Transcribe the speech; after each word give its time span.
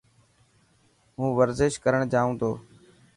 هون 1.17 1.29
ورزش 1.39 1.73
ڪرڻ 1.83 2.01
جائون 2.13 2.33
تو. 2.41 2.51